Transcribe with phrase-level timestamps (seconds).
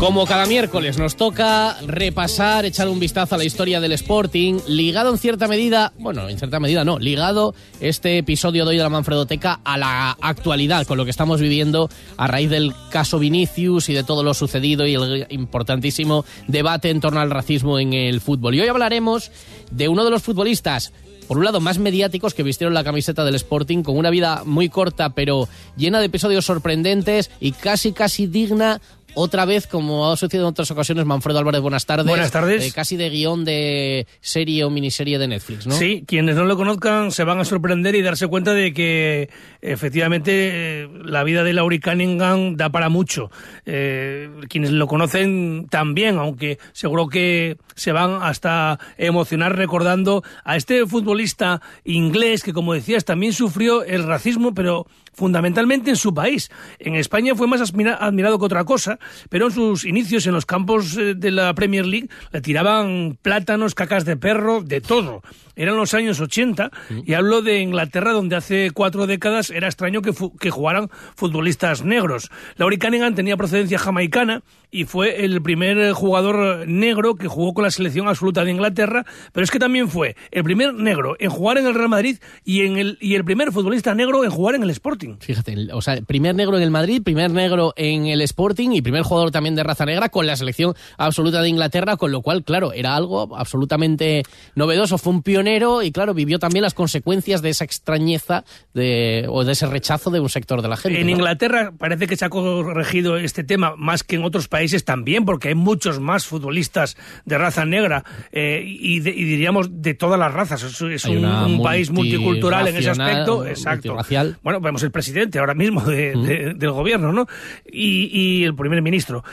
[0.00, 5.10] como cada miércoles nos toca repasar, echar un vistazo a la historia del Sporting, ligado
[5.10, 8.88] en cierta medida, bueno, en cierta medida no, ligado este episodio de hoy de la
[8.88, 13.92] Manfredoteca a la actualidad, con lo que estamos viviendo a raíz del caso Vinicius y
[13.92, 18.54] de todo lo sucedido y el importantísimo debate en torno al racismo en el fútbol.
[18.54, 19.30] Y hoy hablaremos
[19.70, 20.94] de uno de los futbolistas
[21.30, 24.68] por un lado, más mediáticos que vistieron la camiseta del Sporting, con una vida muy
[24.68, 28.80] corta, pero llena de episodios sorprendentes y casi, casi digna
[29.14, 32.06] otra vez, como ha sucedido en otras ocasiones, Manfredo Álvarez, buenas tardes.
[32.06, 32.66] Buenas tardes.
[32.66, 35.74] Eh, casi de guion de serie o miniserie de Netflix, ¿no?
[35.74, 40.88] Sí, quienes no lo conozcan se van a sorprender y darse cuenta de que efectivamente
[41.04, 43.30] la vida de Laurie Cunningham da para mucho.
[43.66, 50.86] Eh, quienes lo conocen también, aunque seguro que se van hasta emocionar recordando a este
[50.86, 56.50] futbolista inglés que, como decías, también sufrió el racismo, pero fundamentalmente en su país.
[56.78, 60.96] En España fue más admirado que otra cosa, pero en sus inicios en los campos
[60.96, 65.22] eh, de la Premier League le tiraban plátanos, cacas de perro, de todo.
[65.60, 66.70] Eran los años 80
[67.04, 72.30] y hablo de Inglaterra donde hace cuatro décadas era extraño que, que jugaran futbolistas negros.
[72.56, 77.70] Laurie Cunningham tenía procedencia jamaicana y fue el primer jugador negro que jugó con la
[77.70, 81.66] selección absoluta de Inglaterra, pero es que también fue el primer negro en jugar en
[81.66, 84.70] el Real Madrid y, en el, y el primer futbolista negro en jugar en el
[84.70, 85.16] Sporting.
[85.20, 89.02] Fíjate, o sea, primer negro en el Madrid, primer negro en el Sporting y primer
[89.02, 92.72] jugador también de raza negra con la selección absoluta de Inglaterra, con lo cual, claro,
[92.72, 94.22] era algo absolutamente
[94.54, 95.49] novedoso, fue un pionero
[95.82, 100.20] y, claro, vivió también las consecuencias de esa extrañeza de, o de ese rechazo de
[100.20, 101.00] un sector de la gente.
[101.00, 105.24] En Inglaterra parece que se ha corregido este tema más que en otros países también,
[105.24, 110.62] porque hay muchos más futbolistas de raza negra eh, y, diríamos de todas las razas.
[110.62, 113.46] Es, un, país multicultural en ese aspecto.
[113.46, 113.96] Exacto.
[114.42, 117.26] Bueno, vemos el presidente ahora mismo del gobierno, ¿no?
[117.70, 119.24] Y, el primer ministro.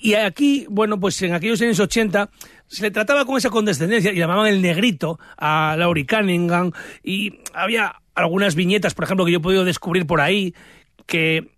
[0.00, 2.30] Y aquí, bueno, pues en aquellos años 80
[2.66, 6.72] se le trataba con esa condescendencia y llamaban el negrito a Laurie Cunningham
[7.04, 10.54] y había algunas viñetas, por ejemplo, que yo he podido descubrir por ahí
[11.06, 11.50] que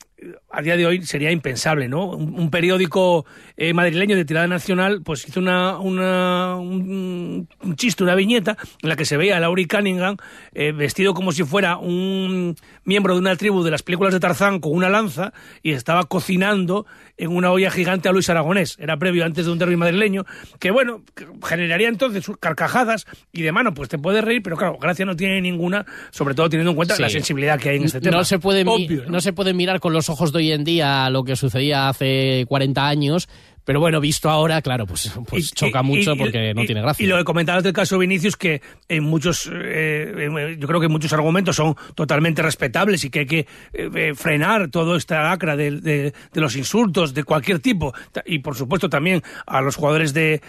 [0.51, 2.07] a día de hoy sería impensable, ¿no?
[2.07, 3.25] Un, periódico
[3.57, 8.97] eh, madrileño de tirada nacional, pues hizo una, una un, chiste, una viñeta, en la
[8.97, 10.17] que se veía a Laurie Cunningham
[10.53, 14.61] eh, vestido como si fuera un miembro de una tribu de las películas de Tarzán
[14.61, 18.77] con una lanza y estaba cocinando en una olla gigante a Luis Aragonés.
[18.79, 20.25] Era previo antes de un derby madrileño,
[20.59, 21.03] que bueno,
[21.45, 25.41] generaría entonces carcajadas y de mano, pues te puedes reír, pero claro, gracia no tiene
[25.41, 28.19] ninguna, sobre todo teniendo en cuenta la sensibilidad que hay en este tema.
[28.19, 29.21] No se puede, ¿no?
[29.21, 32.87] se puede mirar con los ojos de hoy en día lo que sucedía hace 40
[32.87, 33.29] años
[33.65, 37.05] pero bueno, visto ahora, claro, pues, pues choca mucho porque no tiene gracia.
[37.05, 41.13] Y lo que comentabas del caso Vinicius, que en muchos, eh, yo creo que muchos
[41.13, 46.13] argumentos son totalmente respetables y que hay que eh, frenar toda esta lacra de, de,
[46.35, 47.95] los insultos de cualquier tipo
[48.27, 50.41] y por supuesto también a los jugadores de,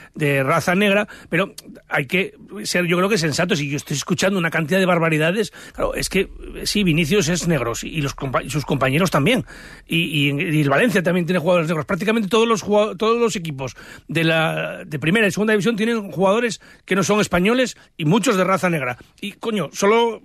[0.43, 1.53] raza negra, pero
[1.87, 5.51] hay que ser, yo creo que sensatos y yo estoy escuchando una cantidad de barbaridades.
[5.73, 6.29] Claro, es que
[6.63, 8.15] sí, Vinicius es negro y los,
[8.47, 9.45] sus compañeros también.
[9.87, 11.85] Y, y, Valencia también tiene jugadores negros.
[11.85, 13.75] Prácticamente todos los jugadores todos los equipos
[14.07, 18.37] de la de primera y segunda división tienen jugadores que no son españoles y muchos
[18.37, 18.97] de raza negra.
[19.19, 20.21] Y coño, solo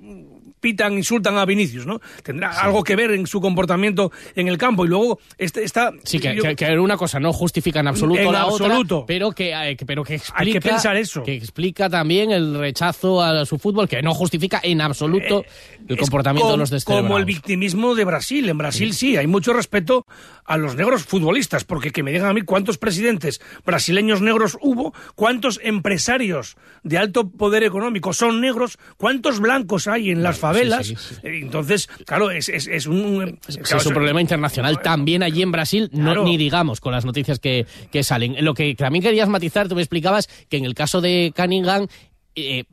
[0.61, 2.01] pitan, insultan a Vinicius, ¿no?
[2.23, 4.85] Tendrá algo que ver en su comportamiento en el campo.
[4.85, 5.93] Y luego este, está...
[6.05, 10.05] Sí, que, que, una cosa no justifica en absoluto la otra, pero que, eh, pero
[10.05, 10.41] que explica...
[10.43, 11.23] Hay que pensar eso.
[11.23, 15.97] Que explica también el rechazo a su fútbol, que no justifica en absoluto eh, el
[15.97, 17.09] comportamiento de los descelebrados.
[17.09, 18.49] Como el victimismo de Brasil.
[18.49, 19.17] En Brasil sí.
[19.17, 20.07] hay mucho respeto
[20.45, 24.95] a los negros futbolistas, porque que me digan a mí cuántos presidentes brasileños negros hubo,
[25.15, 30.95] cuántos empresarios de alto poder económico son negros, cuántos blancos hay en las favelas.
[31.23, 33.39] Entonces, claro, es, es, un...
[33.47, 37.67] es un problema internacional también allí en Brasil, no, ni digamos con las noticias que,
[37.91, 38.37] que salen.
[38.45, 41.87] Lo que también querías matizar, tú me explicabas que en el caso de Cunningham...
[42.35, 42.65] Eh,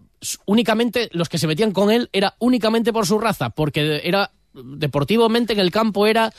[0.45, 5.53] únicamente los que se metían con él era únicamente por su raza, porque era deportivamente
[5.53, 6.33] en el campo era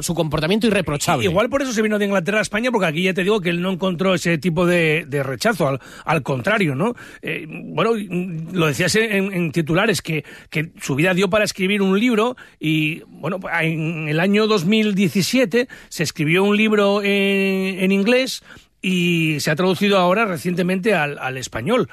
[0.00, 1.24] su comportamiento irreprochable.
[1.24, 3.50] Igual por eso se vino de Inglaterra a España, porque aquí ya te digo que
[3.50, 6.94] él no encontró ese tipo de, rechazo, al, contrario, ¿no?
[7.22, 7.92] Eh, bueno,
[8.52, 13.40] lo decías en, titulares, que, que, su vida dio para escribir un libro y, bueno,
[13.60, 18.42] en el año 2017 se escribió un libro en, en inglés
[18.80, 21.88] y se ha traducido ahora recientemente al, al, español.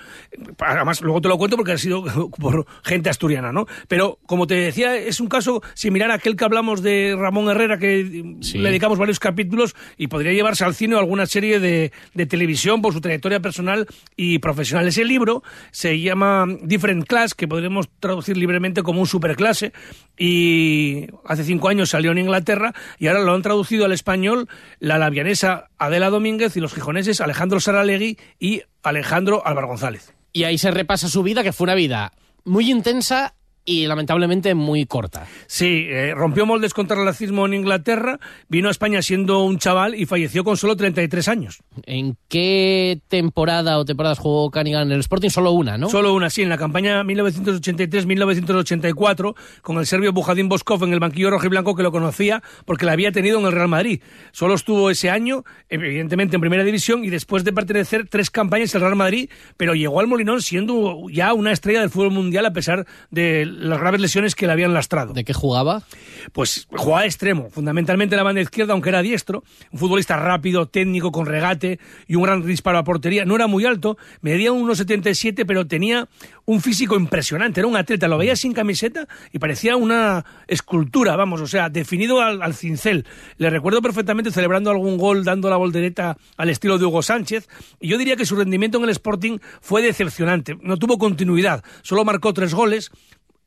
[0.60, 2.04] Además, luego te lo cuento porque ha sido
[2.40, 3.66] por gente asturiana, ¿no?
[3.88, 7.80] Pero, como te decía, es un caso similar a aquel que hablamos de Ramón Herrera,
[7.80, 12.26] que le dedicamos varios capítulos y podría llevarse al cine o alguna serie de, de,
[12.26, 14.88] televisión por su trayectoria personal y profesional.
[14.88, 19.74] Ese libro se llama Different Class, que podremos traducir libremente como un superclase,
[20.18, 24.48] y hace cinco años salió en Inglaterra y ahora lo han traducido al español
[24.80, 30.14] la labianesa Adela Domínguez y los gijoneses Alejandro Saralegui y Alejandro Álvaro González.
[30.34, 32.12] Y ahí se repasa su vida, que fue una vida
[32.44, 35.26] muy intensa y lamentablemente muy corta.
[35.48, 39.96] Sí, eh, rompió moldes contra el racismo en Inglaterra, vino a España siendo un chaval
[39.96, 41.64] y falleció con solo 33 años.
[41.84, 45.30] ¿En qué temporada o temporadas jugó Canigan en el Sporting?
[45.30, 45.90] Solo una, ¿no?
[45.90, 51.32] Solo una, sí, en la campaña 1983-1984, con el serbio Bujadín Boskov en el banquillo
[51.32, 54.04] rojo y blanco que lo conocía porque la había tenido en el Real Madrid.
[54.32, 58.82] Solo estuvo ese año, evidentemente en primera división, y después de pertenecer tres campañas al
[58.82, 62.86] Real Madrid, pero llegó al Molinón siendo ya una estrella del fútbol mundial a pesar
[63.10, 65.14] de las graves lesiones que le habían lastrado.
[65.14, 65.84] ¿De qué jugaba?
[66.34, 71.12] Pues jugaba extremo, fundamentalmente en la banda izquierda, aunque era diestro, un futbolista rápido, técnico,
[71.12, 73.26] con regate y un gran disparo a portería.
[73.26, 76.08] No era muy alto, medía 1,77, pero tenía
[76.46, 81.42] un físico impresionante, era un atleta, lo veía sin camiseta y parecía una escultura, vamos,
[81.42, 83.06] o sea, definido al, cincel.
[83.38, 87.48] Le recuerdo perfectamente celebrando algún gol, dando la voltereta al estilo de Hugo Sánchez,
[87.80, 92.06] y yo diría que su rendimiento en el Sporting fue decepcionante, no tuvo continuidad, solo
[92.06, 92.92] marcó tres goles,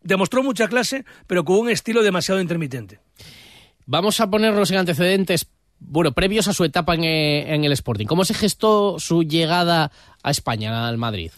[0.02, 3.00] demostró mucha clase, pero con un estilo demasiado intermitente.
[3.86, 5.48] Vamos a ponernos en antecedentes,
[5.80, 8.04] bueno, previos a su etapa en, eh, en, el Sporting.
[8.04, 9.90] ¿Cómo se gestó su llegada
[10.22, 11.30] a España, al Madrid?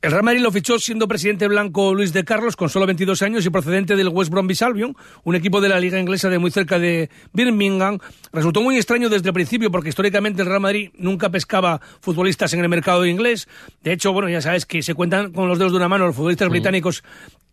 [0.00, 3.44] El Real Madrid lo fichó siendo presidente blanco Luis de Carlos, con solo 22 años
[3.44, 6.78] y procedente del West Bromwich Albion, un equipo de la liga inglesa de muy cerca
[6.78, 7.98] de Birmingham.
[8.32, 12.60] Resultó muy extraño desde el principio porque históricamente el Real Madrid nunca pescaba futbolistas en
[12.60, 13.48] el mercado inglés.
[13.82, 16.14] De hecho, bueno, ya sabes que se cuentan con los dedos de una mano los
[16.14, 17.02] futbolistas británicos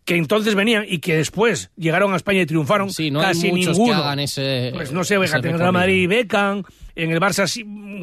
[0.06, 2.90] que entonces venían y que después llegaron a España y triunfaron.
[2.90, 3.98] Sí, no casi hay muchos ninguno.
[3.98, 4.70] que hagan ese.
[4.72, 6.62] Pues no sé, fíjate, en el Real Madrid Beckham,
[6.94, 7.44] en el Barça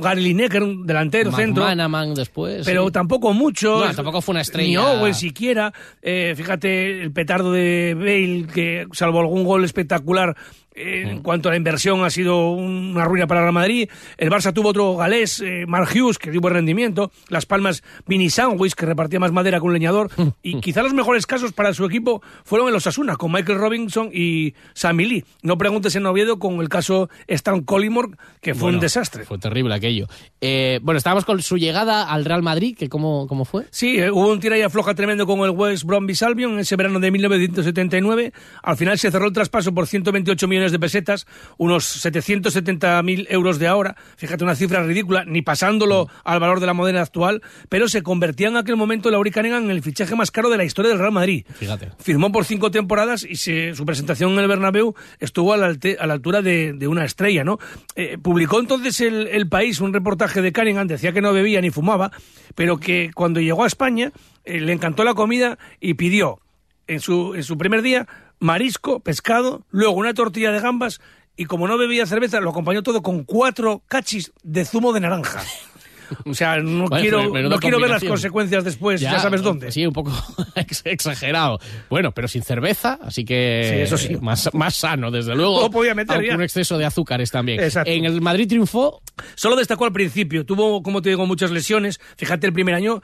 [0.02, 1.64] Gary Lineker, un delantero, centro.
[1.64, 2.66] Manaman después.
[2.66, 2.92] Pero sí.
[2.92, 3.86] tampoco mucho.
[3.86, 4.68] No, tampoco fue una estrella.
[4.68, 5.74] Ni Owen siquiera.
[6.02, 10.36] Eh, fíjate el petardo de Bale, que salvo algún gol espectacular
[10.76, 13.90] en cuanto a la inversión ha sido una ruina para el Real Madrid.
[14.18, 17.12] El Barça tuvo otro galés, eh, Mark Hughes, que dio buen rendimiento.
[17.30, 20.10] Las Palmas, Vini Sandwich, que repartía más madera con un leñador.
[20.44, 24.10] y quizá los mejores casos para su equipo fueron en los Asuna, con Michael Robinson
[24.14, 25.26] y Sammy Lee.
[25.42, 28.10] No preguntes en Oviedo con el caso Stan Collymore,
[28.42, 29.26] que fue Bueno, un desastre.
[29.26, 30.08] Fue terrible aquello.
[30.42, 33.66] Eh, bueno, estábamos con su llegada al Real Madrid, que cómo, cómo fue.
[33.70, 36.76] Sí, eh, hubo un tira y afloja tremendo con el West Bromwich Albion en ese
[36.76, 38.34] verano de 1979.
[38.62, 41.28] Al final se cerró el traspaso por 128 millones de pesetas,
[41.58, 43.96] unos 770.000 euros de ahora.
[44.18, 48.48] Fíjate, una cifra ridícula, ni pasándolo al valor de la moneda actual, pero se convertía
[48.48, 51.12] en aquel momento Lauri Cunningham en el fichaje más caro de la historia del Real
[51.12, 51.46] Madrid.
[51.56, 51.92] Fíjate.
[52.00, 55.98] Firmó por cinco temporadas y se- su presentación en el Bernabéu estuvo a la, alte-
[56.00, 57.60] a la altura de, de una estrella, ¿no?
[57.96, 61.70] Eh, publicó entonces el, el País un reportaje de Cunningham, decía que no bebía ni
[61.70, 62.12] fumaba,
[62.56, 64.12] pero que cuando llegó a España
[64.46, 66.40] eh, le encantó la comida y pidió
[66.88, 68.08] en su, en su primer día
[68.44, 71.00] marisco, pescado, luego una tortilla de gambas
[71.36, 75.42] y como no bebía cerveza lo acompañó todo con cuatro cachis de zumo de naranja.
[76.26, 79.72] O sea, no Bueno, quiero, no quiero ver las consecuencias después, ya, sabes dónde.
[79.72, 80.12] Sí, un poco
[80.56, 81.60] ex- exagerado.
[81.90, 84.18] Bueno, pero sin cerveza, así que Sí, eso sí.
[84.22, 85.62] Más, más sano, desde luego.
[85.62, 86.36] Lo podía meter ya.
[86.36, 87.60] un exceso de azúcares también.
[87.60, 87.92] Exacto.
[87.92, 89.02] En el Madrid triunfó
[89.36, 92.00] Solo destacó al principio, tuvo, como te digo, muchas lesiones.
[92.18, 93.02] Fíjate, el primer año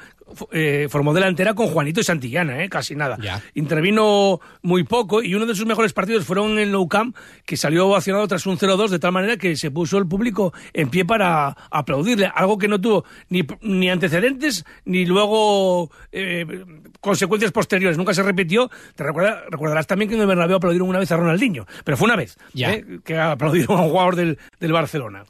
[0.51, 3.17] eh, formó delantera con Juanito y Santillana, eh, casi nada.
[3.21, 3.41] Ya.
[3.53, 7.57] Intervino muy poco y uno de sus mejores partidos fueron en el Nou Camp, que
[7.57, 11.05] salió ovacionado tras un 0-2, de tal manera que se puso el público en pie
[11.05, 12.98] para aplaudirle, algo que no tuvo
[13.29, 16.45] ni, ni antecedentes ni luego eh,
[16.99, 17.97] consecuencias posteriores.
[17.97, 18.69] Nunca se repitió.
[18.95, 22.05] Te recuerda- recordarás también que en el Bernabéu aplaudieron una vez a Ronaldinho, pero fue
[22.05, 22.73] una vez Ya.
[22.73, 25.23] eh, que aplaudieron a un jugador del, del Barcelona.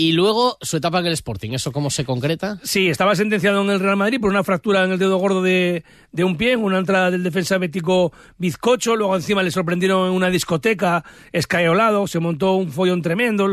[0.00, 1.50] Y luego su etapa en el Sporting.
[1.50, 2.58] ¿Eso cómo se concreta?
[2.62, 5.84] Sí, estaba sentenciado en el Real Madrid por una fractura en el dedo gordo de,
[6.10, 8.96] de un pie, una entrada del defensa bético bizcocho.
[8.96, 13.46] Luego encima le sorprendieron en una discoteca, escaeolado, se montó un follón tremendo,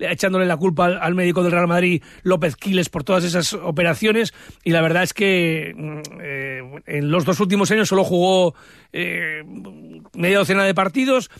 [0.00, 4.34] echándole la culpa al, al médico del Real Madrid, López Quiles, por todas esas operaciones.
[4.64, 8.56] Y la verdad es que mm, eh, en los dos últimos años solo jugó
[8.92, 9.42] eh,
[10.14, 11.30] media docena de partidos,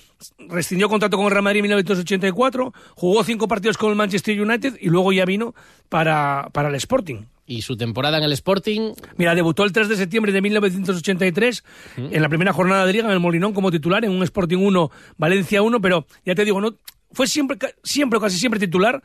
[0.49, 4.77] rescindió contrato con el Real Madrid en 1984, jugó cinco partidos con el Manchester United
[4.81, 5.55] y luego ya vino
[5.89, 7.23] para, para el Sporting.
[7.47, 11.65] Y su temporada en el Sporting, Mira, debutó el 3 de septiembre de 1983
[11.97, 14.91] en la primera jornada de liga en el Molinón como titular en un Sporting 1,
[15.19, 16.77] Valencia 1, pero ya te digo, no
[17.11, 19.03] fue siempre, siempre casi siempre titular.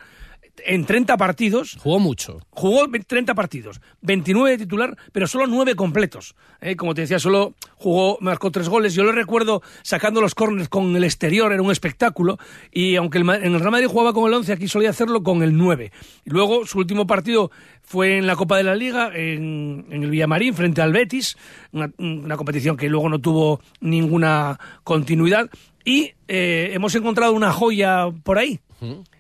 [0.65, 1.77] En 30 partidos.
[1.79, 2.39] Jugó mucho.
[2.49, 6.35] Jugó 30 partidos, 29 de titular, pero solo 9 completos.
[6.61, 6.75] ¿eh?
[6.75, 8.93] Como te decía, solo jugó, marcó 3 goles.
[8.93, 12.37] Yo lo recuerdo sacando los córneres con el exterior, era un espectáculo.
[12.71, 15.55] Y aunque en el Real Madrid jugaba con el 11, aquí solía hacerlo con el
[15.57, 15.91] 9.
[16.25, 17.51] Y luego su último partido
[17.83, 21.37] fue en la Copa de la Liga, en, el Villamarín, frente al Betis,
[21.71, 25.49] una, competición que luego no tuvo ninguna continuidad.
[25.85, 28.59] Y eh, hemos encontrado una joya por ahí.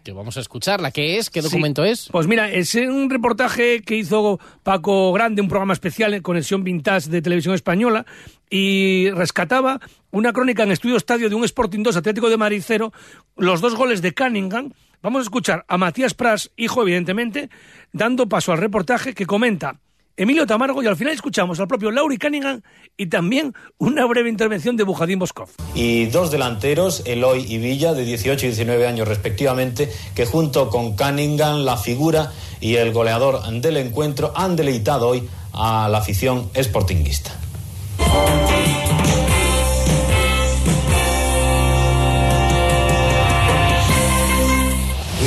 [0.03, 0.91] Que vamos a escucharla.
[0.91, 1.29] ¿Qué es?
[1.29, 2.09] ¿Qué documento es?
[2.11, 7.09] Pues mira, es un reportaje que hizo Paco Grande, un programa especial en Conexión Vintage
[7.09, 8.05] de Televisión Española,
[8.49, 9.79] y rescataba
[10.11, 12.93] una crónica en Estudio Estadio de un Sporting 2 Atlético de Madrid 0,
[13.35, 14.71] los dos goles de Cunningham,
[15.01, 17.49] Vamos a escuchar a Matías Pras, hijo evidentemente,
[17.91, 19.79] dando paso al reportaje que comenta
[20.19, 22.61] Emilio Tamargo y al final escuchamos al propio Lauri Cunningham
[22.97, 25.47] y también una breve intervención de Bujadín Boscov.
[25.75, 30.95] Y dos delanteros, Eloy y Villa, de 18 y 19 años respectivamente, que junto con
[30.95, 37.37] Cunningham, la figura y el goleador del encuentro, han deleitado hoy a la afición sportinguista.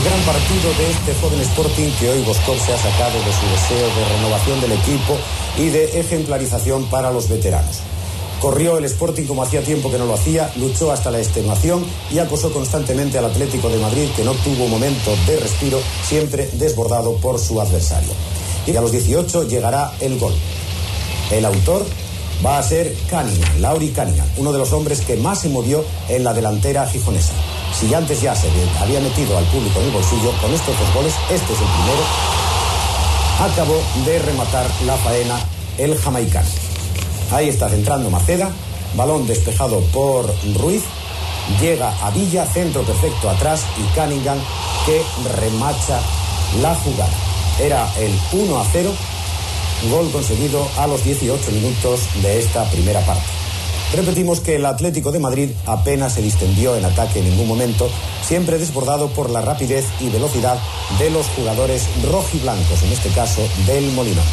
[0.05, 3.87] Gran partido de este joven Sporting que hoy Boscov se ha sacado de su deseo
[3.87, 5.17] de renovación del equipo
[5.59, 7.81] y de ejemplarización para los veteranos.
[8.41, 12.19] Corrió el Sporting como hacía tiempo que no lo hacía, luchó hasta la extenuación y
[12.19, 17.39] acosó constantemente al Atlético de Madrid que no tuvo momento de respiro, siempre desbordado por
[17.39, 18.13] su adversario.
[18.67, 20.33] Y a los 18 llegará el gol.
[21.31, 21.85] El autor
[22.45, 26.25] va a ser Cunningham, Lauri Cunningham, uno de los hombres que más se movió en
[26.25, 27.35] la delantera gijonesa.
[27.73, 28.49] Si antes ya se
[28.81, 32.03] había metido al público en el bolsillo, con estos dos goles, este es el primero,
[33.41, 35.39] acabó de rematar la faena
[35.79, 36.49] el jamaicano.
[37.33, 38.51] Ahí está centrando Maceda,
[38.97, 40.27] balón despejado por
[40.59, 40.83] Ruiz,
[41.61, 44.39] llega a Villa, centro perfecto atrás y Cunningham
[44.85, 45.03] que
[45.41, 46.01] remacha
[46.61, 47.13] la jugada.
[47.61, 48.93] Era el 1 a 0,
[49.91, 53.40] gol conseguido a los 18 minutos de esta primera parte.
[53.93, 57.91] Repetimos que el Atlético de Madrid apenas se distendió en ataque en ningún momento,
[58.23, 60.59] siempre desbordado por la rapidez y velocidad
[61.01, 64.25] de los jugadores rojiblancos, en este caso del Molinón.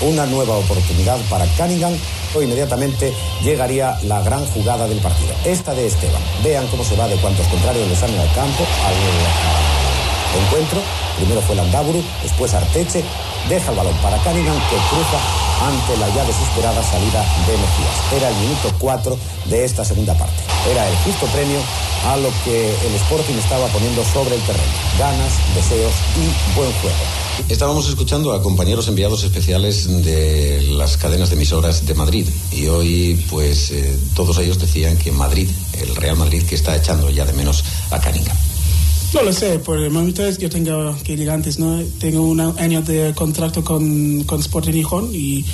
[0.00, 1.92] Una nueva oportunidad para Cunningham
[2.34, 3.12] o inmediatamente
[3.44, 5.34] llegaría la gran jugada del partido.
[5.44, 6.22] Esta de Esteban.
[6.42, 10.80] Vean cómo se va de cuantos contrarios le salen al campo, al encuentro.
[11.16, 13.04] Primero fue Landaburu, después Arteche.
[13.48, 18.12] Deja el balón para Cunningham que cruza ante la ya desesperada salida de Mejías.
[18.16, 20.42] Era el minuto 4 de esta segunda parte.
[20.70, 21.60] Era el justo premio
[22.06, 24.72] a lo que el Sporting estaba poniendo sobre el terreno.
[24.98, 26.96] Ganas, deseos y buen juego.
[27.48, 33.24] Estábamos escuchando a compañeros enviados especiales de las cadenas de emisoras de Madrid y hoy
[33.30, 37.32] pues eh, todos ellos decían que Madrid, el Real Madrid que está echando ya de
[37.32, 38.36] menos a Cunningham.
[39.12, 41.82] No lo sé, por el momento es, yo tengo que ir antes, ¿no?
[41.98, 45.44] Tengo un año de contrato con, con Sporting Gijón y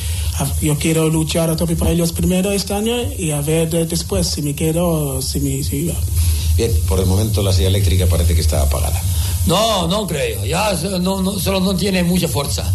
[0.61, 4.43] yo quiero luchar a tope para ellos primero este año y a ver después si
[4.43, 5.91] me quedo o si me si
[6.57, 9.01] Bien, por el momento la silla eléctrica parece que está apagada.
[9.47, 12.71] No, no creo, ya no, no, solo no tiene mucha fuerza.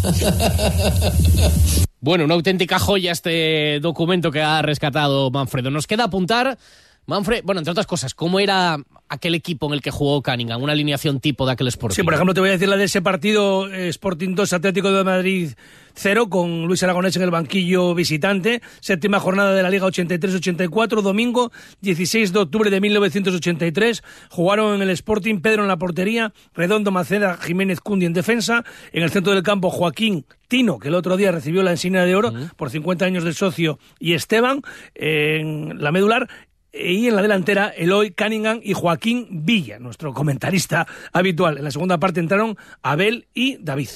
[2.00, 5.70] bueno, una auténtica joya este documento que ha rescatado Manfredo.
[5.70, 6.58] Nos queda apuntar
[7.06, 8.78] Manfred, bueno, entre otras cosas, ¿cómo era
[9.12, 10.62] aquel equipo en el que jugó Cunningham?
[10.62, 11.96] Una alineación tipo de aquel Sporting.
[11.96, 14.92] Sí, por ejemplo, te voy a decir la de ese partido eh, Sporting 2 Atlético
[14.92, 15.50] de Madrid
[15.94, 18.62] 0 con Luis Aragonés en el banquillo visitante.
[18.80, 24.02] Séptima jornada de la Liga 83-84, domingo 16 de octubre de 1983.
[24.30, 28.64] Jugaron en el Sporting Pedro en la portería, Redondo Maceda, Jiménez Cundi en defensa.
[28.92, 32.14] En el centro del campo Joaquín Tino, que el otro día recibió la insignia de
[32.14, 34.62] oro por 50 años de socio, y Esteban
[34.94, 36.28] en la medular
[36.72, 41.58] y en la delantera Eloy Cunningham y Joaquín Villa, nuestro comentarista habitual.
[41.58, 43.90] En la segunda parte entraron Abel y David.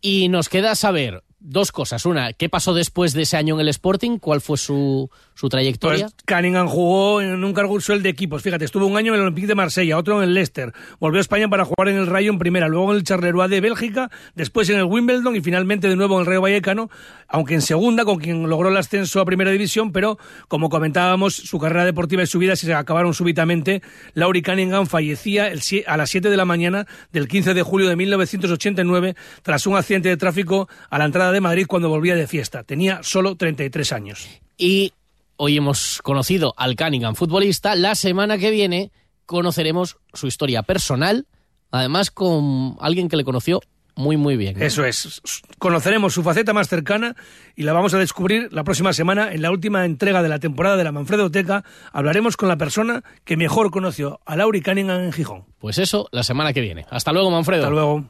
[0.00, 2.04] Y nos queda saber dos cosas.
[2.06, 4.18] Una, ¿qué pasó después de ese año en el Sporting?
[4.18, 6.08] ¿Cuál fue su, su trayectoria?
[6.08, 8.42] Pues Cunningham jugó en un cargo usual de equipos.
[8.42, 10.72] Fíjate, estuvo un año en el Olympique de Marsella, otro en el Leicester.
[10.98, 13.60] Volvió a España para jugar en el Rayo en primera, luego en el Charleroi de
[13.60, 16.90] Bélgica, después en el Wimbledon y finalmente de nuevo en el Rayo Vallecano,
[17.26, 20.18] aunque en segunda, con quien logró el ascenso a primera división, pero
[20.48, 23.82] como comentábamos, su carrera deportiva y su vida se acabaron súbitamente.
[24.14, 25.50] Laurie Cunningham fallecía
[25.86, 30.08] a las 7 de la mañana del 15 de julio de 1989 tras un accidente
[30.08, 32.64] de tráfico a la entrada de Madrid cuando volvía de fiesta.
[32.64, 34.28] Tenía solo 33 años.
[34.56, 34.92] Y
[35.36, 37.74] hoy hemos conocido al Cunningham futbolista.
[37.74, 38.90] La semana que viene
[39.26, 41.26] conoceremos su historia personal,
[41.70, 43.60] además con alguien que le conoció
[44.00, 44.60] muy, muy bien.
[44.62, 45.20] Eso es.
[45.58, 47.16] Conoceremos su faceta más cercana
[47.54, 50.76] y la vamos a descubrir la próxima semana en la última entrega de la temporada
[50.76, 51.64] de la Manfredo Teca.
[51.92, 55.44] Hablaremos con la persona que mejor conoció a Lauri Cunningham en Gijón.
[55.58, 56.86] Pues eso, la semana que viene.
[56.90, 57.64] Hasta luego, Manfredo.
[57.64, 58.04] Hasta luego.